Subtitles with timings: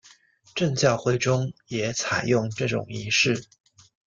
[0.55, 3.45] 正教会中也采用这种仪式。